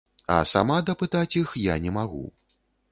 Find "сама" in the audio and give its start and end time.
0.51-0.77